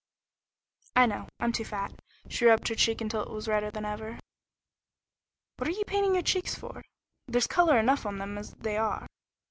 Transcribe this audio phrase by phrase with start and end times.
[0.95, 1.27] "I know.
[1.39, 1.93] I'm too fat."
[2.27, 4.17] She rubbed her cheek until it was redder than ever.
[5.57, 6.81] "What are you painting your cheeks for?
[7.27, 9.05] There's color enough on them as they are."